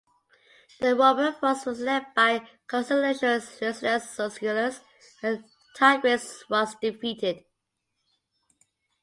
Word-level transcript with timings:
The 0.79 0.95
Roman 0.95 1.31
force 1.33 1.63
was 1.63 1.79
led 1.79 2.07
by 2.15 2.49
Consul 2.65 3.01
Lucius 3.01 3.61
Licinius 3.61 4.17
Lucullus, 4.17 4.79
and 5.21 5.43
Tigranes 5.77 6.49
was 6.49 6.73
defeated. 6.81 7.45